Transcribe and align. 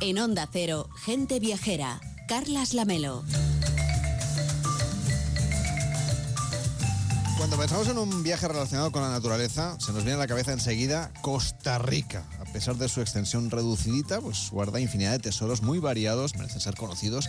En 0.00 0.16
Onda 0.18 0.48
Cero, 0.52 0.88
Gente 1.04 1.40
Viajera, 1.40 2.00
Carlas 2.28 2.72
Lamelo. 2.72 3.24
Cuando 7.36 7.56
pensamos 7.56 7.88
en 7.88 7.98
un 7.98 8.22
viaje 8.22 8.46
relacionado 8.46 8.92
con 8.92 9.02
la 9.02 9.10
naturaleza, 9.10 9.76
se 9.80 9.92
nos 9.92 10.04
viene 10.04 10.14
a 10.14 10.18
la 10.18 10.28
cabeza 10.28 10.52
enseguida 10.52 11.10
Costa 11.20 11.78
Rica. 11.78 12.24
A 12.40 12.44
pesar 12.44 12.76
de 12.76 12.88
su 12.88 13.00
extensión 13.00 13.50
reducidita, 13.50 14.20
pues 14.20 14.50
guarda 14.52 14.78
infinidad 14.78 15.12
de 15.12 15.18
tesoros 15.18 15.62
muy 15.62 15.80
variados, 15.80 16.36
merecen 16.36 16.60
ser 16.60 16.76
conocidos. 16.76 17.28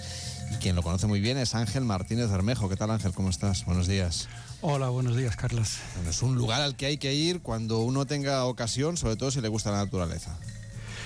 Y 0.51 0.55
quien 0.57 0.75
lo 0.75 0.83
conoce 0.83 1.07
muy 1.07 1.21
bien 1.21 1.39
es 1.39 1.55
Ángel 1.55 1.85
Martínez 1.85 2.29
Bermejo. 2.29 2.69
¿Qué 2.69 2.75
tal 2.75 2.91
Ángel? 2.91 3.13
¿Cómo 3.13 3.31
estás? 3.31 3.65
Buenos 3.65 3.87
días. 3.87 4.27
Hola, 4.61 4.89
buenos 4.89 5.15
días, 5.15 5.35
Carlos. 5.35 5.77
Bueno, 5.95 6.11
es 6.11 6.21
un 6.21 6.35
lugar 6.35 6.61
al 6.61 6.75
que 6.75 6.85
hay 6.85 6.97
que 6.97 7.15
ir 7.15 7.41
cuando 7.41 7.79
uno 7.79 8.05
tenga 8.05 8.45
ocasión, 8.45 8.95
sobre 8.95 9.15
todo 9.15 9.31
si 9.31 9.41
le 9.41 9.47
gusta 9.47 9.71
la 9.71 9.83
naturaleza. 9.85 10.37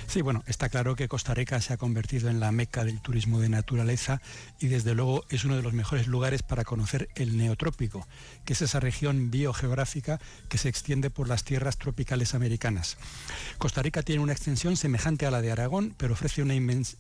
Sí, 0.07 0.21
bueno, 0.21 0.43
está 0.45 0.69
claro 0.69 0.95
que 0.95 1.07
Costa 1.07 1.33
Rica 1.33 1.59
se 1.61 1.73
ha 1.73 1.77
convertido 1.77 2.29
en 2.29 2.39
la 2.39 2.51
meca 2.51 2.83
del 2.83 3.01
turismo 3.01 3.39
de 3.39 3.49
naturaleza 3.49 4.21
y 4.59 4.67
desde 4.67 4.93
luego 4.93 5.25
es 5.29 5.43
uno 5.43 5.55
de 5.55 5.63
los 5.63 5.73
mejores 5.73 6.07
lugares 6.07 6.43
para 6.43 6.63
conocer 6.63 7.09
el 7.15 7.37
neotrópico, 7.37 8.07
que 8.45 8.53
es 8.53 8.61
esa 8.61 8.79
región 8.79 9.31
biogeográfica 9.31 10.19
que 10.49 10.57
se 10.57 10.69
extiende 10.69 11.09
por 11.09 11.27
las 11.27 11.43
tierras 11.43 11.77
tropicales 11.77 12.35
americanas. 12.35 12.97
Costa 13.57 13.81
Rica 13.81 14.03
tiene 14.03 14.21
una 14.21 14.33
extensión 14.33 14.77
semejante 14.77 15.25
a 15.25 15.31
la 15.31 15.41
de 15.41 15.51
Aragón, 15.51 15.95
pero 15.97 16.13
ofrece 16.13 16.41
una, 16.41 16.53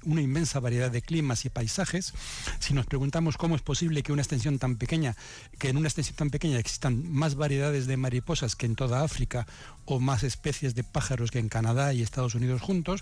una 0.03 0.21
inmensa 0.21 0.59
variedad 0.59 0.91
de 0.91 1.01
climas 1.01 1.45
y 1.45 1.49
paisajes. 1.49 2.13
Si 2.59 2.73
nos 2.73 2.85
preguntamos 2.85 3.37
cómo 3.37 3.55
es 3.55 3.61
posible 3.61 4.03
que 4.03 4.13
una 4.13 4.21
extensión 4.21 4.59
tan 4.59 4.77
pequeña, 4.77 5.15
que 5.59 5.69
en 5.69 5.77
una 5.77 5.87
extensión 5.87 6.15
tan 6.15 6.29
pequeña 6.29 6.59
existan 6.59 7.11
más 7.11 7.35
variedades 7.35 7.87
de 7.87 7.97
mariposas 7.97 8.55
que 8.55 8.65
en 8.65 8.75
toda 8.75 9.03
África 9.03 9.45
o 9.85 9.99
más 9.99 10.23
especies 10.23 10.75
de 10.75 10.83
pájaros 10.83 11.31
que 11.31 11.39
en 11.39 11.49
Canadá 11.49 11.93
y 11.93 12.01
Estados 12.01 12.35
Unidos 12.35 12.61
juntos, 12.61 12.92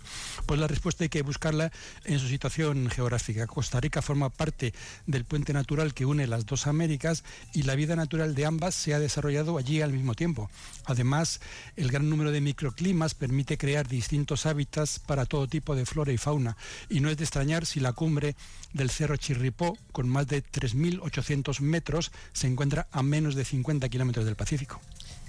pues 0.45 0.59
la 0.59 0.67
respuesta 0.67 1.03
hay 1.03 1.09
que 1.09 1.21
buscarla 1.21 1.71
en 2.05 2.19
su 2.19 2.27
situación 2.27 2.89
geográfica. 2.89 3.47
Costa 3.47 3.79
Rica 3.79 4.01
forma 4.01 4.29
parte 4.29 4.73
del 5.07 5.25
puente 5.25 5.53
natural 5.53 5.93
que 5.93 6.05
une 6.05 6.27
las 6.27 6.45
dos 6.45 6.67
Américas 6.67 7.23
y 7.53 7.63
la 7.63 7.75
vida 7.75 7.95
natural 7.95 8.35
de 8.35 8.45
ambas 8.45 8.75
se 8.75 8.93
ha 8.93 8.99
desarrollado 8.99 9.57
allí 9.57 9.81
al 9.81 9.93
mismo 9.93 10.13
tiempo. 10.13 10.49
Además, 10.85 11.41
el 11.75 11.91
gran 11.91 12.09
número 12.09 12.31
de 12.31 12.41
microclimas 12.41 13.13
permite 13.13 13.57
crear 13.57 13.87
distintos 13.87 14.45
hábitats 14.45 14.99
para 14.99 15.25
todo 15.25 15.47
tipo 15.47 15.75
de 15.75 15.85
flora 15.85 16.11
y 16.11 16.17
fauna 16.17 16.57
y 16.89 16.99
no 16.99 17.09
es 17.09 17.17
de 17.17 17.23
extrañar 17.23 17.65
si 17.65 17.79
la 17.79 17.93
cumbre 17.93 18.35
del 18.73 18.89
Cerro 18.89 19.17
Chirripó, 19.17 19.77
con 19.91 20.07
más 20.07 20.27
de 20.27 20.43
3.800 20.43 21.59
metros, 21.61 22.11
se 22.33 22.47
encuentra 22.47 22.87
a 22.91 23.03
menos 23.03 23.35
de 23.35 23.45
50 23.45 23.89
kilómetros 23.89 24.25
del 24.25 24.35
Pacífico. 24.35 24.79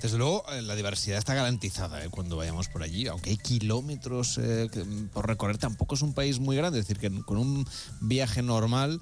Desde 0.03 0.19
luego, 0.19 0.45
eh, 0.51 0.63
la 0.63 0.75
diversidad 0.75 1.17
está 1.17 1.33
garantizada 1.33 2.05
eh, 2.05 2.09
cuando 2.11 2.37
vayamos 2.37 2.67
por 2.67 2.83
allí, 2.83 3.07
aunque 3.07 3.31
hay 3.31 3.37
kilómetros 3.37 4.37
eh, 4.43 4.69
por 5.13 5.29
recorrer, 5.29 5.59
tampoco 5.59 5.95
es 5.95 6.03
un 6.03 6.13
país 6.13 6.41
muy 6.41 6.57
grande, 6.57 6.81
es 6.81 6.89
decir, 6.89 6.99
que 6.99 7.23
con 7.23 7.39
un 7.39 7.65
viaje 8.01 8.43
normal 8.43 9.01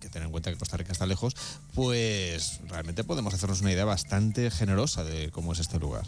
que 0.00 0.08
tener 0.08 0.26
en 0.26 0.32
cuenta 0.32 0.50
que 0.50 0.56
Costa 0.56 0.76
Rica 0.76 0.90
está 0.90 1.06
lejos, 1.06 1.36
pues 1.74 2.60
realmente 2.66 3.04
podemos 3.04 3.32
hacernos 3.34 3.60
una 3.60 3.72
idea 3.72 3.84
bastante 3.84 4.50
generosa 4.50 5.04
de 5.04 5.30
cómo 5.30 5.52
es 5.52 5.60
este 5.60 5.78
lugar. 5.78 6.04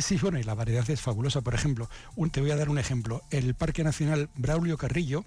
Sí, 0.00 0.16
bueno, 0.16 0.40
y 0.40 0.42
la 0.42 0.54
variedad 0.54 0.88
es 0.90 1.00
fabulosa. 1.00 1.42
Por 1.42 1.54
ejemplo, 1.54 1.88
te 2.32 2.40
voy 2.40 2.50
a 2.50 2.56
dar 2.56 2.68
un 2.68 2.78
ejemplo. 2.78 3.22
El 3.30 3.54
Parque 3.54 3.84
Nacional 3.84 4.28
Braulio 4.34 4.76
Carrillo 4.76 5.24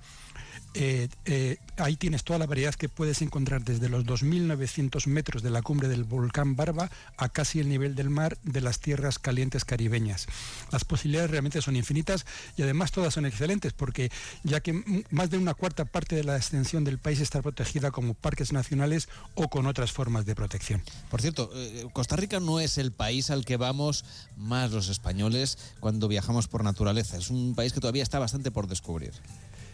eh, 0.73 1.09
eh, 1.25 1.57
ahí 1.77 1.97
tienes 1.97 2.23
toda 2.23 2.39
la 2.39 2.45
variedad 2.45 2.73
que 2.73 2.87
puedes 2.87 3.21
encontrar 3.21 3.63
desde 3.63 3.89
los 3.89 4.05
2.900 4.05 5.05
metros 5.07 5.43
de 5.43 5.49
la 5.49 5.61
cumbre 5.61 5.87
del 5.87 6.03
volcán 6.05 6.55
Barba 6.55 6.89
a 7.17 7.29
casi 7.29 7.59
el 7.59 7.67
nivel 7.67 7.95
del 7.95 8.09
mar 8.09 8.37
de 8.43 8.61
las 8.61 8.79
tierras 8.79 9.19
calientes 9.19 9.65
caribeñas. 9.65 10.27
Las 10.71 10.85
posibilidades 10.85 11.31
realmente 11.31 11.61
son 11.61 11.75
infinitas 11.75 12.25
y 12.55 12.61
además 12.61 12.91
todas 12.91 13.13
son 13.13 13.25
excelentes 13.25 13.73
porque 13.73 14.11
ya 14.43 14.61
que 14.61 15.03
más 15.09 15.29
de 15.29 15.37
una 15.37 15.53
cuarta 15.53 15.85
parte 15.85 16.15
de 16.15 16.23
la 16.23 16.37
extensión 16.37 16.83
del 16.83 16.99
país 16.99 17.19
está 17.19 17.41
protegida 17.41 17.91
como 17.91 18.13
parques 18.13 18.53
nacionales 18.53 19.09
o 19.35 19.49
con 19.49 19.65
otras 19.65 19.91
formas 19.91 20.25
de 20.25 20.35
protección. 20.35 20.81
Por 21.09 21.21
cierto, 21.21 21.51
eh, 21.53 21.87
Costa 21.91 22.15
Rica 22.15 22.39
no 22.39 22.59
es 22.59 22.77
el 22.77 22.91
país 22.91 23.29
al 23.29 23.43
que 23.43 23.57
vamos 23.57 24.05
más 24.37 24.71
los 24.71 24.89
españoles 24.89 25.57
cuando 25.79 26.07
viajamos 26.07 26.47
por 26.47 26.63
naturaleza. 26.63 27.17
Es 27.17 27.29
un 27.29 27.55
país 27.55 27.73
que 27.73 27.81
todavía 27.81 28.03
está 28.03 28.19
bastante 28.19 28.51
por 28.51 28.67
descubrir. 28.67 29.11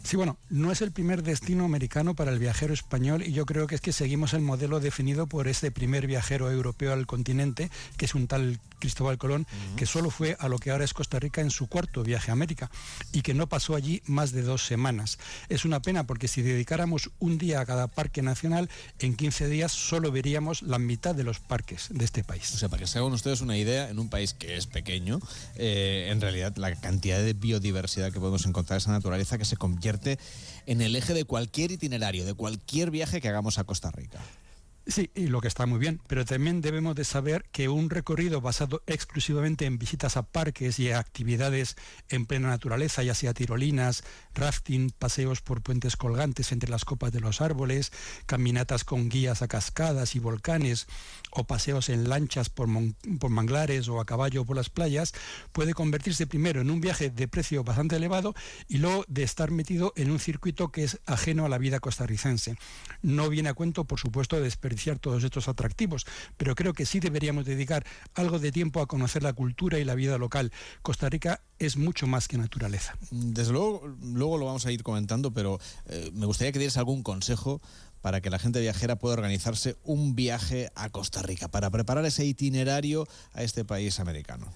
Sí, 0.08 0.16
bueno, 0.16 0.38
no 0.50 0.72
es 0.72 0.82
el 0.82 0.94
primer 0.94 1.22
destino 1.22 1.66
americano 1.66 2.16
para 2.16 2.32
el 2.32 2.40
viajero 2.40 2.74
español 2.74 3.24
y 3.24 3.34
yo 3.34 3.46
creo 3.46 3.68
que 3.68 3.76
es 3.76 3.82
que 3.82 3.92
seguimos 3.92 4.34
el 4.34 4.40
modelo 4.40 4.80
definido 4.80 5.28
por 5.28 5.50
ese 5.50 5.70
primer 5.70 6.08
viajero 6.08 6.50
europeo 6.50 6.94
al 6.94 7.06
continente, 7.06 7.70
que 7.98 8.06
es 8.06 8.16
un 8.16 8.26
tal 8.28 8.58
Cristóbal 8.80 9.18
Colón, 9.18 9.48
que 9.76 9.86
solo 9.86 10.10
fue 10.10 10.38
a 10.40 10.48
lo 10.48 10.60
que 10.60 10.72
ahora 10.72 10.86
es 10.86 10.94
Costa 10.94 11.20
Rica 11.20 11.42
en 11.42 11.50
su 11.50 11.68
cuarto 11.68 12.04
viaje 12.04 12.32
a 12.32 12.34
América 12.34 12.70
y 13.12 13.22
que 13.22 13.34
no 13.34 13.48
pasó 13.48 13.76
allí 13.76 14.02
más 14.06 14.32
de 14.32 14.44
dos 14.44 14.66
semanas. 14.66 15.18
Es 15.50 15.66
una 15.66 15.82
pena 15.82 16.06
porque 16.06 16.28
si 16.28 16.42
dedicáramos 16.42 17.10
un 17.20 17.38
día 17.38 17.60
a 17.60 17.66
cada 17.66 17.88
parque 17.88 18.22
nacional, 18.22 18.70
en 19.00 19.16
15 19.16 19.50
días 19.50 19.72
solo 19.72 20.12
veríamos 20.12 20.62
la 20.62 20.80
mitad 20.80 21.16
de 21.16 21.24
los 21.24 21.40
parques 21.40 21.88
de 21.90 22.06
este 22.06 22.24
país. 22.24 22.54
O 22.54 22.58
sea, 22.58 22.70
para 22.70 22.82
que 22.82 22.88
se 22.88 23.00
hagan 23.00 23.12
ustedes 23.12 23.42
una 23.42 23.58
idea, 23.58 23.90
en 23.90 24.00
un 24.00 24.10
país 24.10 24.34
que 24.34 24.56
es 24.56 24.68
pequeño, 24.68 25.20
eh, 25.56 26.08
en 26.12 26.22
realidad 26.22 26.56
la 26.56 26.74
cantidad 26.76 27.20
de 27.20 27.34
biodiversidad 27.34 28.14
que 28.14 28.20
podemos 28.20 28.46
encontrar, 28.46 28.78
esa 28.78 28.92
naturaleza 28.92 29.38
que 29.38 29.46
se 29.46 29.58
convierte 29.58 29.97
en 30.66 30.82
el 30.82 30.96
eje 30.96 31.14
de 31.14 31.26
cualquier 31.26 31.72
itinerario, 31.72 32.26
de 32.26 32.34
cualquier 32.34 32.92
viaje 32.92 33.22
que 33.22 33.30
hagamos 33.30 33.58
a 33.58 33.64
Costa 33.64 33.92
Rica. 33.92 34.20
Sí, 34.90 35.12
y 35.16 35.28
lo 35.28 35.42
que 35.42 35.50
está 35.50 35.66
muy 35.66 35.80
bien, 35.80 36.00
pero 36.08 36.24
también 36.24 36.62
debemos 36.62 36.96
de 36.96 37.04
saber 37.04 37.44
que 37.52 37.68
un 37.68 37.90
recorrido 37.90 38.40
basado 38.40 38.84
exclusivamente 38.88 39.66
en 39.66 39.78
visitas 39.78 40.16
a 40.16 40.24
parques 40.24 40.80
y 40.80 40.92
actividades 40.92 41.76
en 42.08 42.26
plena 42.26 42.48
naturaleza, 42.48 43.04
ya 43.04 43.14
sea 43.14 43.34
tirolinas, 43.34 44.06
rafting, 44.34 44.92
paseos 44.98 45.42
por 45.42 45.62
puentes 45.62 45.98
colgantes 45.98 46.54
entre 46.54 46.70
las 46.70 46.86
copas 46.86 47.12
de 47.12 47.20
los 47.20 47.42
árboles, 47.42 47.92
caminatas 48.28 48.86
con 48.86 49.10
guías 49.10 49.42
a 49.42 49.50
cascadas 49.50 50.16
y 50.16 50.20
volcanes, 50.20 50.88
o 51.32 51.44
paseos 51.44 51.90
en 51.90 52.08
lanchas 52.08 52.50
por, 52.50 52.70
por 53.20 53.30
manglares 53.30 53.90
o 53.90 54.00
a 54.00 54.06
caballo 54.06 54.46
por 54.46 54.56
las 54.56 54.70
playas, 54.70 55.14
puede 55.52 55.74
convertirse 55.74 56.28
primero 56.28 56.62
en 56.62 56.70
un 56.70 56.80
viaje 56.80 57.10
de 57.10 57.28
precio 57.28 57.66
bastante 57.66 57.98
elevado 57.98 58.36
y 58.70 58.78
luego 58.78 59.04
de 59.10 59.24
estar 59.24 59.52
metido 59.52 59.92
en 59.98 60.12
un 60.12 60.20
circuito 60.20 60.72
que 60.72 60.86
es 60.86 61.02
ajeno 61.06 61.44
a 61.44 61.50
la 61.50 61.58
vida 61.58 61.82
costarricense. 61.82 62.56
No 63.02 63.28
viene 63.28 63.50
a 63.50 63.54
cuento, 63.54 63.84
por 63.84 64.00
supuesto, 64.00 64.40
desperdiciar 64.40 64.77
todos 65.00 65.24
estos 65.24 65.48
atractivos, 65.48 66.06
pero 66.38 66.56
creo 66.56 66.74
que 66.74 66.86
sí 66.86 67.00
deberíamos 67.00 67.46
dedicar 67.46 67.86
algo 68.14 68.40
de 68.40 68.52
tiempo 68.52 68.82
a 68.82 68.88
conocer 68.88 69.24
la 69.24 69.34
cultura 69.34 69.80
y 69.80 69.84
la 69.84 69.96
vida 69.96 70.18
local. 70.18 70.52
Costa 70.82 71.10
Rica 71.10 71.42
es 71.60 71.78
mucho 71.78 72.08
más 72.08 72.28
que 72.28 72.38
naturaleza. 72.38 72.96
Desde 73.12 73.52
luego, 73.52 73.88
luego 74.02 74.38
lo 74.38 74.46
vamos 74.46 74.66
a 74.66 74.72
ir 74.72 74.84
comentando, 74.84 75.32
pero 75.32 75.60
eh, 75.88 76.12
me 76.14 76.26
gustaría 76.26 76.52
que 76.52 76.60
dieras 76.60 76.78
algún 76.78 77.04
consejo 77.04 77.62
para 78.02 78.22
que 78.22 78.30
la 78.30 78.40
gente 78.40 78.62
viajera 78.62 78.98
pueda 78.98 79.16
organizarse 79.16 79.76
un 79.84 80.16
viaje 80.16 80.70
a 80.76 80.90
Costa 80.90 81.22
Rica, 81.22 81.48
para 81.48 81.70
preparar 81.70 82.06
ese 82.06 82.26
itinerario 82.26 83.08
a 83.34 83.44
este 83.44 83.66
país 83.66 84.00
americano. 84.00 84.48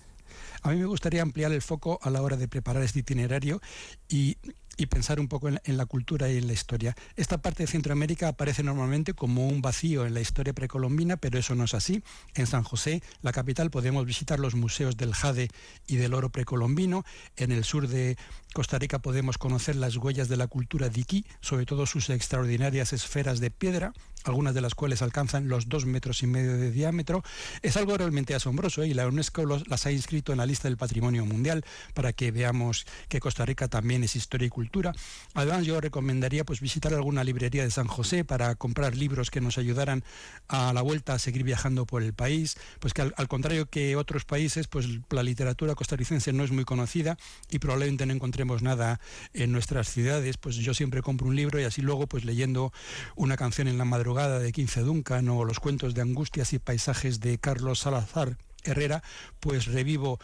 A 0.61 0.69
mí 0.69 0.77
me 0.77 0.85
gustaría 0.85 1.23
ampliar 1.23 1.51
el 1.51 1.61
foco 1.61 1.99
a 2.03 2.09
la 2.11 2.21
hora 2.21 2.37
de 2.37 2.47
preparar 2.47 2.83
este 2.83 2.99
itinerario 2.99 3.61
y 4.07 4.37
y 4.81 4.87
pensar 4.87 5.19
un 5.19 5.27
poco 5.27 5.47
en, 5.47 5.59
la 5.77 5.85
cultura 5.85 6.27
y 6.29 6.37
en 6.37 6.47
la 6.47 6.53
historia. 6.53 6.95
Esta 7.15 7.39
parte 7.39 7.63
de 7.63 7.67
Centroamérica 7.67 8.29
aparece 8.29 8.63
normalmente 8.63 9.13
como 9.13 9.47
un 9.47 9.61
vacío 9.61 10.07
en 10.07 10.15
la 10.15 10.21
historia 10.21 10.53
precolombina, 10.53 11.17
pero 11.17 11.37
eso 11.37 11.53
no 11.53 11.65
es 11.65 11.75
así. 11.75 12.01
En 12.33 12.47
San 12.47 12.63
José, 12.63 13.03
la 13.21 13.31
capital, 13.31 13.69
podemos 13.69 14.07
visitar 14.07 14.39
los 14.39 14.55
museos 14.55 14.97
del 14.97 15.13
jade 15.13 15.49
y 15.85 15.97
del 15.97 16.15
oro 16.15 16.31
precolombino. 16.31 17.05
En 17.35 17.51
el 17.51 17.63
sur 17.63 17.87
de 17.87 18.17
Costa 18.53 18.79
Rica 18.79 18.99
podemos 18.99 19.37
conocer 19.37 19.75
las 19.75 19.95
huellas 19.97 20.29
de 20.29 20.37
la 20.37 20.47
cultura 20.47 20.89
diquí, 20.89 21.25
sobre 21.41 21.65
todo 21.67 21.85
sus 21.85 22.09
extraordinarias 22.09 22.91
esferas 22.91 23.39
de 23.39 23.51
piedra, 23.51 23.93
algunas 24.23 24.53
de 24.53 24.61
las 24.61 24.75
cuales 24.75 25.01
alcanzan 25.01 25.47
los 25.47 25.69
dos 25.69 25.85
metros 25.85 26.23
y 26.23 26.27
medio 26.27 26.57
de 26.57 26.71
diámetro. 26.71 27.23
Es 27.61 27.77
algo 27.77 27.97
realmente 27.97 28.35
asombroso 28.35 28.83
¿eh? 28.83 28.87
y 28.87 28.93
la 28.93 29.07
UNESCO 29.07 29.45
las 29.45 29.85
ha 29.85 29.91
inscrito 29.91 30.31
en 30.31 30.37
la 30.37 30.45
lista 30.45 30.67
del 30.67 30.77
patrimonio 30.77 31.25
mundial 31.25 31.65
para 31.93 32.13
que 32.13 32.31
veamos 32.31 32.85
que 33.07 33.19
Costa 33.19 33.45
Rica 33.45 33.67
también 33.67 34.03
es 34.03 34.15
historia 34.15 34.47
y 34.47 34.49
cultura. 34.49 34.93
Además, 35.33 35.65
yo 35.65 35.81
recomendaría 35.81 36.43
pues, 36.43 36.61
visitar 36.61 36.93
alguna 36.93 37.23
librería 37.23 37.63
de 37.63 37.71
San 37.71 37.87
José 37.87 38.23
para 38.23 38.55
comprar 38.55 38.95
libros 38.95 39.31
que 39.31 39.41
nos 39.41 39.57
ayudaran 39.57 40.03
a 40.47 40.73
la 40.73 40.81
vuelta 40.81 41.13
a 41.13 41.19
seguir 41.19 41.43
viajando 41.43 41.85
por 41.85 42.03
el 42.03 42.13
país, 42.13 42.57
pues 42.79 42.93
que 42.93 43.01
al, 43.01 43.27
contrario 43.27 43.65
que 43.65 43.95
otros 43.95 44.25
países, 44.25 44.67
pues 44.67 44.87
la 45.09 45.23
literatura 45.23 45.75
costarricense 45.75 46.33
no 46.33 46.43
es 46.43 46.51
muy 46.51 46.65
conocida 46.65 47.17
y 47.49 47.59
probablemente 47.59 48.05
no 48.05 48.13
encontremos 48.13 48.61
nada 48.61 48.99
en 49.33 49.51
nuestras 49.51 49.89
ciudades, 49.89 50.37
pues 50.37 50.55
yo 50.57 50.73
siempre 50.73 51.01
compro 51.01 51.27
un 51.27 51.35
libro 51.35 51.59
y 51.59 51.63
así 51.63 51.81
luego 51.81 52.07
pues 52.07 52.25
leyendo 52.25 52.71
una 53.15 53.37
canción 53.37 53.67
en 53.67 53.77
la 53.77 53.85
madrugada 53.85 54.10
de 54.13 54.51
15 54.51 54.81
Duncan 54.81 55.29
o 55.29 55.45
los 55.45 55.59
cuentos 55.59 55.93
de 55.93 56.01
angustias 56.01 56.51
y 56.53 56.59
paisajes 56.59 57.21
de 57.21 57.37
Carlos 57.37 57.79
Salazar 57.79 58.37
Herrera, 58.63 59.03
pues 59.39 59.65
revivo 59.65 60.19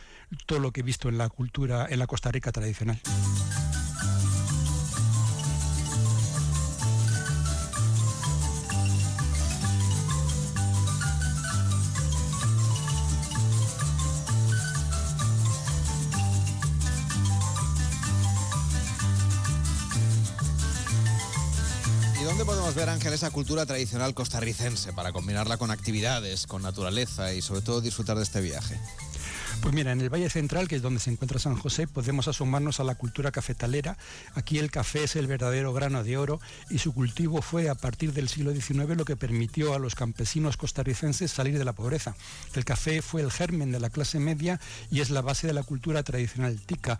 todo 0.46 0.60
lo 0.60 0.72
que 0.72 0.82
he 0.82 0.84
visto 0.84 1.10
en 1.10 1.18
la 1.18 1.30
cultura, 1.30 1.88
en 1.90 2.00
la 2.00 2.08
Costa 2.08 2.32
Rica 2.32 2.52
tradicional. 2.52 3.00
Dónde 22.28 22.44
podemos 22.44 22.76
ver, 22.76 22.90
Ángel, 22.90 23.14
esa 23.14 23.32
cultura 23.32 23.66
tradicional 23.66 24.14
costarricense 24.14 24.92
para 24.92 25.14
combinarla 25.14 25.56
con 25.56 25.72
actividades, 25.72 26.46
con 26.46 26.62
naturaleza 26.62 27.34
y 27.34 27.42
sobre 27.42 27.62
todo 27.62 27.80
disfrutar 27.80 28.18
de 28.18 28.24
este 28.24 28.42
viaje? 28.42 28.78
Pues 29.62 29.74
mira, 29.74 29.92
en 29.92 30.02
el 30.02 30.10
Valle 30.10 30.30
Central, 30.30 30.68
que 30.68 30.76
es 30.76 30.82
donde 30.82 31.00
se 31.00 31.10
encuentra 31.10 31.40
San 31.40 31.56
José, 31.56 31.88
podemos 31.88 32.28
asomarnos 32.28 32.80
a 32.80 32.84
la 32.84 32.96
cultura 32.96 33.32
cafetalera. 33.32 33.98
Aquí 34.36 34.60
el 34.60 34.70
café 34.70 35.06
es 35.06 35.16
el 35.16 35.26
verdadero 35.26 35.74
grano 35.74 36.04
de 36.04 36.18
oro 36.18 36.40
y 36.70 36.78
su 36.80 36.94
cultivo 36.94 37.42
fue 37.42 37.70
a 37.70 37.76
partir 37.76 38.14
del 38.14 38.30
siglo 38.30 38.54
XIX 38.54 38.96
lo 38.96 39.06
que 39.06 39.16
permitió 39.16 39.74
a 39.74 39.80
los 39.80 39.96
campesinos 39.96 40.58
costarricenses 40.58 41.32
salir 41.32 41.58
de 41.58 41.66
la 41.66 41.74
pobreza. 41.74 42.16
El 42.54 42.66
café 42.66 43.02
fue 43.02 43.22
el 43.22 43.32
germen 43.32 43.72
de 43.72 43.80
la 43.80 43.90
clase 43.90 44.20
media 44.20 44.60
y 44.92 45.00
es 45.00 45.10
la 45.10 45.22
base 45.22 45.48
de 45.48 45.54
la 45.54 45.64
cultura 45.64 46.04
tradicional 46.04 46.60
tica 46.60 46.98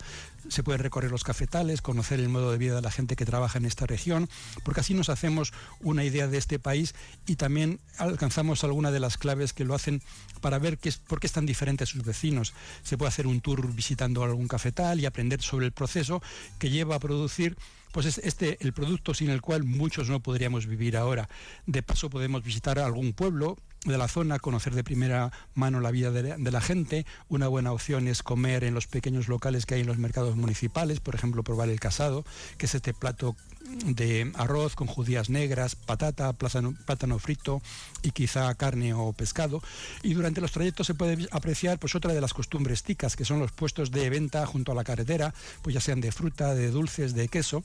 se 0.48 0.62
pueden 0.62 0.82
recorrer 0.82 1.10
los 1.10 1.24
cafetales, 1.24 1.82
conocer 1.82 2.20
el 2.20 2.28
modo 2.28 2.50
de 2.50 2.58
vida 2.58 2.74
de 2.76 2.82
la 2.82 2.90
gente 2.90 3.16
que 3.16 3.24
trabaja 3.24 3.58
en 3.58 3.64
esta 3.64 3.86
región, 3.86 4.28
porque 4.64 4.80
así 4.80 4.94
nos 4.94 5.08
hacemos 5.08 5.52
una 5.80 6.04
idea 6.04 6.26
de 6.26 6.38
este 6.38 6.58
país 6.58 6.94
y 7.26 7.36
también 7.36 7.80
alcanzamos 7.98 8.64
alguna 8.64 8.90
de 8.90 9.00
las 9.00 9.18
claves 9.18 9.52
que 9.52 9.64
lo 9.64 9.74
hacen 9.74 10.02
para 10.40 10.58
ver 10.58 10.78
qué 10.78 10.88
es, 10.88 10.98
por 10.98 11.20
qué 11.20 11.26
están 11.26 11.46
diferentes 11.46 11.88
sus 11.90 12.04
vecinos. 12.04 12.54
Se 12.82 12.96
puede 12.96 13.08
hacer 13.08 13.26
un 13.26 13.40
tour 13.40 13.72
visitando 13.72 14.24
algún 14.24 14.48
cafetal 14.48 15.00
y 15.00 15.06
aprender 15.06 15.42
sobre 15.42 15.66
el 15.66 15.72
proceso 15.72 16.22
que 16.58 16.70
lleva 16.70 16.96
a 16.96 17.00
producir 17.00 17.56
pues 17.92 18.04
es 18.06 18.18
este 18.18 18.58
el 18.60 18.72
producto 18.72 19.14
sin 19.14 19.30
el 19.30 19.40
cual 19.40 19.64
muchos 19.64 20.10
no 20.10 20.20
podríamos 20.20 20.66
vivir 20.66 20.96
ahora. 20.96 21.28
De 21.66 21.82
paso 21.82 22.10
podemos 22.10 22.42
visitar 22.42 22.78
algún 22.78 23.12
pueblo, 23.12 23.56
de 23.84 23.96
la 23.96 24.08
zona, 24.08 24.38
conocer 24.38 24.74
de 24.74 24.82
primera 24.82 25.30
mano 25.54 25.80
la 25.80 25.90
vida 25.90 26.10
de, 26.10 26.50
la 26.50 26.60
gente. 26.60 27.06
Una 27.28 27.48
buena 27.48 27.72
opción 27.72 28.08
es 28.08 28.22
comer 28.22 28.64
en 28.64 28.74
los 28.74 28.86
pequeños 28.86 29.28
locales 29.28 29.66
que 29.66 29.74
hay 29.74 29.82
en 29.82 29.86
los 29.86 29.98
mercados 29.98 30.36
municipales, 30.36 31.00
por 31.00 31.14
ejemplo, 31.14 31.42
probar 31.42 31.68
el 31.68 31.80
casado, 31.80 32.24
que 32.56 32.66
es 32.66 32.74
este 32.74 32.92
plato 32.94 33.36
de 33.84 34.32
arroz 34.34 34.74
con 34.74 34.86
judías 34.86 35.28
negras, 35.30 35.76
patata, 35.76 36.32
plátano, 36.32 37.18
frito 37.18 37.60
y 38.02 38.12
quizá 38.12 38.52
carne 38.54 38.94
o 38.94 39.12
pescado. 39.12 39.62
Y 40.02 40.14
durante 40.14 40.40
los 40.40 40.52
trayectos 40.52 40.86
se 40.86 40.94
puede 40.94 41.28
apreciar 41.30 41.78
pues 41.78 41.94
otra 41.94 42.14
de 42.14 42.20
las 42.20 42.34
costumbres 42.34 42.82
ticas, 42.82 43.14
que 43.14 43.24
son 43.24 43.38
los 43.38 43.52
puestos 43.52 43.90
de 43.90 44.08
venta 44.10 44.46
junto 44.46 44.72
a 44.72 44.74
la 44.74 44.84
carretera, 44.84 45.34
pues 45.62 45.74
ya 45.74 45.80
sean 45.80 46.00
de 46.00 46.12
fruta, 46.12 46.54
de 46.54 46.70
dulces, 46.70 47.14
de 47.14 47.28
queso. 47.28 47.62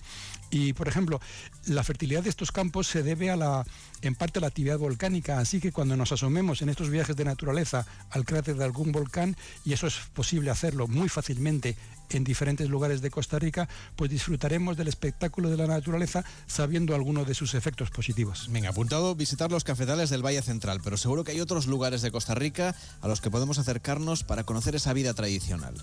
Y 0.52 0.74
por 0.74 0.88
ejemplo, 0.88 1.20
la 1.66 1.84
fertilidad 1.84 2.24
de 2.24 2.30
estos 2.30 2.52
campos 2.52 2.88
se 2.88 3.02
debe 3.02 3.32
a 3.32 3.36
la, 3.36 3.66
en 4.02 4.16
parte 4.16 4.40
a 4.40 4.42
la 4.42 4.48
actividad 4.48 4.78
volcánica, 4.78 5.40
así 5.40 5.60
que 5.60 5.72
cuando 5.72 5.96
nos 5.96 6.03
asomemos 6.12 6.62
en 6.62 6.70
estos 6.70 6.90
viajes 6.90 7.16
de 7.16 7.26
naturaleza 7.26 7.86
al 8.12 8.26
cráter 8.26 8.56
de 8.56 8.64
algún 8.64 8.92
volcán, 8.92 9.36
y 9.66 9.74
eso 9.74 9.88
es 9.88 9.96
posible 10.14 10.50
hacerlo 10.50 10.88
muy 10.88 11.10
fácilmente 11.10 11.76
en 12.10 12.24
diferentes 12.24 12.70
lugares 12.70 13.02
de 13.02 13.10
Costa 13.10 13.40
Rica, 13.40 13.68
pues 13.96 14.12
disfrutaremos 14.12 14.78
del 14.78 14.88
espectáculo 14.88 15.50
de 15.50 15.58
la 15.58 15.68
naturaleza 15.68 16.24
sabiendo 16.48 16.96
algunos 16.96 17.28
de 17.28 17.34
sus 17.34 17.54
efectos 17.56 17.90
positivos. 17.90 18.48
Venga, 18.52 18.70
apuntado 18.70 19.16
visitar 19.16 19.52
los 19.52 19.64
cafetales 19.64 20.10
del 20.10 20.26
Valle 20.26 20.42
Central, 20.42 20.80
pero 20.84 20.98
seguro 20.98 21.24
que 21.24 21.32
hay 21.32 21.42
otros 21.42 21.68
lugares 21.68 22.02
de 22.02 22.12
Costa 22.12 22.36
Rica 22.36 22.76
a 23.02 23.08
los 23.08 23.22
que 23.22 23.32
podemos 23.32 23.58
acercarnos 23.58 24.24
para 24.24 24.44
conocer 24.44 24.76
esa 24.76 24.94
vida 24.94 25.14
tradicional. 25.14 25.74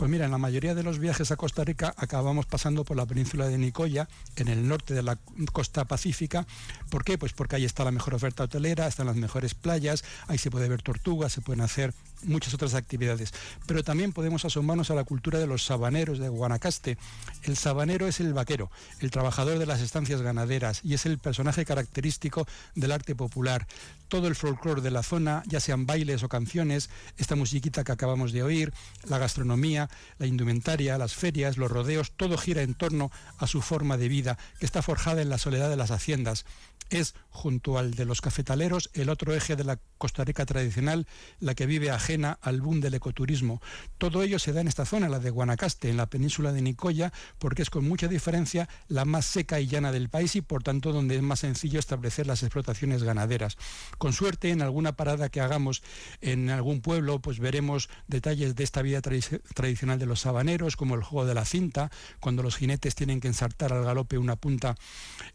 Pues 0.00 0.10
mira, 0.10 0.24
en 0.24 0.30
la 0.30 0.38
mayoría 0.38 0.74
de 0.74 0.82
los 0.82 0.98
viajes 0.98 1.30
a 1.30 1.36
Costa 1.36 1.62
Rica 1.62 1.92
acabamos 1.98 2.46
pasando 2.46 2.86
por 2.86 2.96
la 2.96 3.04
península 3.04 3.48
de 3.48 3.58
Nicoya, 3.58 4.08
en 4.36 4.48
el 4.48 4.66
norte 4.66 4.94
de 4.94 5.02
la 5.02 5.18
costa 5.52 5.84
pacífica. 5.84 6.46
¿Por 6.88 7.04
qué? 7.04 7.18
Pues 7.18 7.34
porque 7.34 7.56
ahí 7.56 7.66
está 7.66 7.84
la 7.84 7.90
mejor 7.90 8.14
oferta 8.14 8.44
hotelera, 8.44 8.86
están 8.86 9.08
las 9.08 9.16
mejores 9.16 9.52
playas, 9.52 10.02
ahí 10.26 10.38
se 10.38 10.50
puede 10.50 10.70
ver 10.70 10.80
tortugas, 10.80 11.34
se 11.34 11.42
pueden 11.42 11.60
hacer 11.60 11.92
muchas 12.24 12.54
otras 12.54 12.74
actividades. 12.74 13.32
Pero 13.66 13.82
también 13.82 14.12
podemos 14.12 14.44
asomarnos 14.44 14.90
a 14.90 14.94
la 14.94 15.04
cultura 15.04 15.38
de 15.38 15.46
los 15.46 15.64
sabaneros 15.64 16.18
de 16.18 16.28
Guanacaste. 16.28 16.98
El 17.42 17.56
sabanero 17.56 18.06
es 18.06 18.20
el 18.20 18.32
vaquero, 18.32 18.70
el 19.00 19.10
trabajador 19.10 19.58
de 19.58 19.66
las 19.66 19.80
estancias 19.80 20.22
ganaderas 20.22 20.80
y 20.84 20.94
es 20.94 21.06
el 21.06 21.18
personaje 21.18 21.64
característico 21.64 22.46
del 22.74 22.92
arte 22.92 23.14
popular. 23.14 23.66
Todo 24.08 24.26
el 24.26 24.34
folclore 24.34 24.80
de 24.80 24.90
la 24.90 25.04
zona, 25.04 25.44
ya 25.46 25.60
sean 25.60 25.86
bailes 25.86 26.22
o 26.22 26.28
canciones, 26.28 26.90
esta 27.16 27.36
musiquita 27.36 27.84
que 27.84 27.92
acabamos 27.92 28.32
de 28.32 28.42
oír, 28.42 28.72
la 29.08 29.18
gastronomía, 29.18 29.88
la 30.18 30.26
indumentaria, 30.26 30.98
las 30.98 31.14
ferias, 31.14 31.56
los 31.56 31.70
rodeos, 31.70 32.12
todo 32.16 32.36
gira 32.36 32.62
en 32.62 32.74
torno 32.74 33.12
a 33.38 33.46
su 33.46 33.62
forma 33.62 33.96
de 33.96 34.08
vida, 34.08 34.36
que 34.58 34.66
está 34.66 34.82
forjada 34.82 35.22
en 35.22 35.28
la 35.28 35.38
soledad 35.38 35.70
de 35.70 35.76
las 35.76 35.92
haciendas 35.92 36.44
es, 36.90 37.14
junto 37.30 37.78
al 37.78 37.94
de 37.94 38.04
los 38.04 38.20
cafetaleros, 38.20 38.90
el 38.94 39.08
otro 39.08 39.34
eje 39.34 39.56
de 39.56 39.64
la 39.64 39.78
Costa 39.96 40.24
Rica 40.24 40.44
tradicional, 40.44 41.06
la 41.38 41.54
que 41.54 41.66
vive 41.66 41.90
ajena 41.90 42.09
al 42.40 42.60
boom 42.60 42.80
del 42.80 42.94
ecoturismo. 42.94 43.62
Todo 43.96 44.22
ello 44.22 44.40
se 44.40 44.52
da 44.52 44.60
en 44.60 44.68
esta 44.68 44.84
zona, 44.84 45.08
la 45.08 45.20
de 45.20 45.30
Guanacaste, 45.30 45.90
en 45.90 45.96
la 45.96 46.06
península 46.06 46.52
de 46.52 46.60
Nicoya, 46.60 47.12
porque 47.38 47.62
es 47.62 47.70
con 47.70 47.86
mucha 47.86 48.08
diferencia 48.08 48.68
la 48.88 49.04
más 49.04 49.26
seca 49.26 49.60
y 49.60 49.68
llana 49.68 49.92
del 49.92 50.08
país 50.08 50.34
y 50.34 50.40
por 50.40 50.64
tanto 50.64 50.92
donde 50.92 51.14
es 51.14 51.22
más 51.22 51.40
sencillo 51.40 51.78
establecer 51.78 52.26
las 52.26 52.42
explotaciones 52.42 53.04
ganaderas. 53.04 53.56
Con 53.98 54.12
suerte, 54.12 54.50
en 54.50 54.60
alguna 54.60 54.96
parada 54.96 55.28
que 55.28 55.40
hagamos 55.40 55.82
en 56.20 56.50
algún 56.50 56.80
pueblo, 56.80 57.20
pues 57.20 57.38
veremos 57.38 57.88
detalles 58.08 58.56
de 58.56 58.64
esta 58.64 58.82
vida 58.82 59.00
tradicional 59.02 60.00
de 60.00 60.06
los 60.06 60.20
sabaneros, 60.20 60.74
como 60.76 60.96
el 60.96 61.04
juego 61.04 61.28
de 61.28 61.34
la 61.34 61.44
cinta, 61.44 61.92
cuando 62.18 62.42
los 62.42 62.56
jinetes 62.56 62.96
tienen 62.96 63.20
que 63.20 63.28
ensartar 63.28 63.72
al 63.72 63.84
galope 63.84 64.18
una 64.18 64.34
punta 64.34 64.74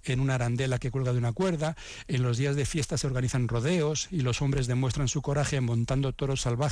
en 0.04 0.20
una 0.20 0.36
arandela 0.36 0.78
que 0.78 0.92
cuelga 0.92 1.14
de 1.14 1.20
una 1.20 1.32
cuerda, 1.32 1.78
en 2.10 2.22
los 2.22 2.38
días 2.38 2.58
de 2.58 2.66
fiesta 2.66 2.98
se 2.98 3.08
organizan 3.08 3.48
rodeos 3.48 4.10
y 4.12 4.22
los 4.22 4.42
hombres 4.42 4.68
demuestran 4.68 5.08
su 5.08 5.22
coraje 5.22 5.62
montando 5.62 6.12
toros 6.12 6.42
salvajes 6.42 6.65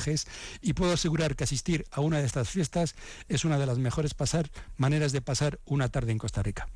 y 0.60 0.72
puedo 0.74 0.92
asegurar 0.92 1.36
que 1.36 1.44
asistir 1.44 1.86
a 1.90 2.00
una 2.00 2.18
de 2.18 2.26
estas 2.26 2.48
fiestas 2.48 2.94
es 3.28 3.44
una 3.44 3.58
de 3.58 3.66
las 3.66 3.78
mejores 3.78 4.14
maneras 4.76 5.12
de 5.12 5.20
pasar 5.20 5.58
una 5.64 5.88
tarde 5.88 6.12
en 6.12 6.18
Costa 6.18 6.42
Rica. 6.42 6.68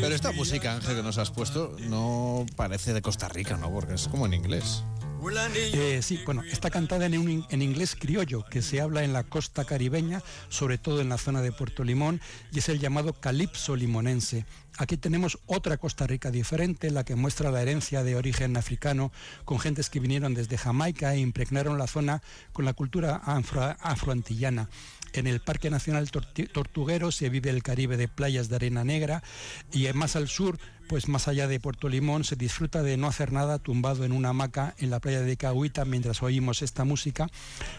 Pero 0.00 0.14
esta 0.14 0.32
música, 0.32 0.72
Ángel, 0.72 0.96
que 0.96 1.02
nos 1.02 1.18
has 1.18 1.30
puesto, 1.30 1.76
no 1.80 2.46
parece 2.56 2.92
de 2.92 3.02
Costa 3.02 3.28
Rica, 3.28 3.56
¿no? 3.56 3.70
Porque 3.70 3.94
es 3.94 4.08
como 4.08 4.26
en 4.26 4.34
inglés. 4.34 4.84
Eh, 5.72 6.02
sí, 6.02 6.20
bueno, 6.26 6.42
está 6.42 6.68
cantada 6.68 7.06
en, 7.06 7.44
en 7.48 7.62
inglés 7.62 7.94
criollo, 7.94 8.44
que 8.44 8.60
se 8.60 8.80
habla 8.80 9.04
en 9.04 9.12
la 9.12 9.22
costa 9.22 9.64
caribeña, 9.64 10.20
sobre 10.48 10.78
todo 10.78 11.00
en 11.00 11.08
la 11.08 11.16
zona 11.16 11.42
de 11.42 11.52
Puerto 11.52 11.84
Limón, 11.84 12.20
y 12.50 12.58
es 12.58 12.68
el 12.68 12.80
llamado 12.80 13.12
calipso 13.12 13.76
limonense. 13.76 14.44
Aquí 14.78 14.96
tenemos 14.96 15.38
otra 15.46 15.76
Costa 15.76 16.06
Rica 16.06 16.30
diferente, 16.30 16.90
la 16.90 17.04
que 17.04 17.14
muestra 17.14 17.52
la 17.52 17.62
herencia 17.62 18.02
de 18.02 18.16
origen 18.16 18.56
africano, 18.56 19.12
con 19.44 19.60
gentes 19.60 19.90
que 19.90 20.00
vinieron 20.00 20.34
desde 20.34 20.58
Jamaica 20.58 21.14
e 21.14 21.20
impregnaron 21.20 21.78
la 21.78 21.86
zona 21.86 22.20
con 22.52 22.64
la 22.64 22.72
cultura 22.72 23.16
afroantillana. 23.16 24.70
En 25.12 25.26
el 25.26 25.40
Parque 25.40 25.70
Nacional 25.70 26.10
Tortuguero 26.10 27.12
se 27.12 27.28
vive 27.28 27.50
el 27.50 27.62
Caribe 27.62 27.96
de 27.96 28.08
playas 28.08 28.48
de 28.48 28.56
arena 28.56 28.84
negra 28.84 29.22
y 29.72 29.86
más 29.92 30.16
al 30.16 30.28
sur 30.28 30.58
pues 30.92 31.08
más 31.08 31.26
allá 31.26 31.48
de 31.48 31.58
Puerto 31.58 31.88
Limón 31.88 32.22
se 32.22 32.36
disfruta 32.36 32.82
de 32.82 32.98
no 32.98 33.06
hacer 33.06 33.32
nada 33.32 33.58
tumbado 33.58 34.04
en 34.04 34.12
una 34.12 34.28
hamaca 34.28 34.74
en 34.76 34.90
la 34.90 35.00
playa 35.00 35.22
de 35.22 35.38
Cahuita 35.38 35.86
mientras 35.86 36.22
oímos 36.22 36.60
esta 36.60 36.84
música. 36.84 37.30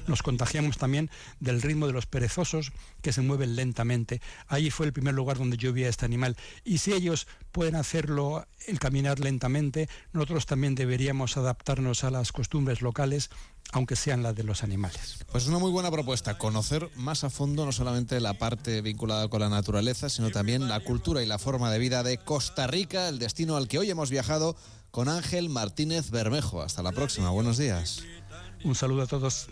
Nos 0.08 0.24
contagiamos 0.24 0.80
también 0.80 1.12
del 1.40 1.62
ritmo 1.62 1.86
de 1.86 1.94
los 1.94 2.08
perezosos 2.08 2.72
que 3.04 3.13
se 3.13 3.22
mueven 3.22 3.56
lentamente. 3.56 4.20
Allí 4.48 4.72
fue 4.72 4.88
el 4.88 4.94
primer 4.94 5.13
lugar 5.13 5.38
donde 5.38 5.58
yo 5.58 5.74
vi 5.74 5.84
a 5.84 5.90
este 5.90 6.06
animal. 6.06 6.36
Y 6.63 6.80
si 6.80 6.92
ellos 6.92 7.28
pueden 7.52 7.75
hacerlo, 7.75 8.48
el 8.66 8.80
caminar 8.80 9.20
lentamente, 9.20 9.90
nosotros 10.12 10.48
también 10.48 10.74
deberíamos 10.74 11.38
adaptarnos 11.38 12.04
a 12.04 12.10
las 12.10 12.32
costumbres 12.32 12.82
locales 12.82 13.30
aunque 13.72 13.96
sean 13.96 14.22
las 14.24 14.36
de 14.36 14.44
los 14.44 14.63
animales. 14.63 15.25
Pues 15.32 15.48
una 15.48 15.58
muy 15.58 15.72
buena 15.72 15.90
propuesta, 15.90 16.38
conocer 16.38 16.90
a 17.24 17.30
fondo 17.30 17.65
no 17.65 17.72
solamente 17.72 18.20
la 18.20 18.34
parte 18.34 18.82
vinculada 18.82 19.27
con 19.27 19.39
la 19.39 19.50
naturaleza, 19.50 20.10
sino 20.10 20.30
también 20.32 20.68
la 20.68 20.80
cultura 20.82 21.24
y 21.24 21.25
la 21.25 21.39
forma 21.39 21.72
de 21.72 21.80
vida 21.80 22.03
de 22.03 22.18
Costa 22.18 22.68
Rica 22.68 23.10
el 23.10 23.20
destino 23.20 23.56
al 23.56 23.68
que 23.68 23.80
hoy 23.80 23.89
hemos 23.89 24.10
viajado 24.10 24.56
con 24.92 25.10
Ángel 25.10 25.50
Martínez 25.50 26.12
Bermejo. 26.12 26.62
Hasta 26.62 26.84
la 26.84 26.92
próxima, 26.92 27.30
buenos 27.30 27.58
días. 27.58 28.03
Un 28.63 28.75
saludo 28.75 29.03
a 29.03 29.08
todos. 29.08 29.42